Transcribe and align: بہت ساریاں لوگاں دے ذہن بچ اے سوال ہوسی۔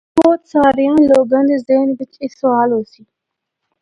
بہت 0.19 0.41
ساریاں 0.53 0.97
لوگاں 1.11 1.43
دے 1.49 1.57
ذہن 1.67 1.89
بچ 1.97 2.13
اے 2.21 2.27
سوال 2.39 2.69
ہوسی۔ 2.75 3.01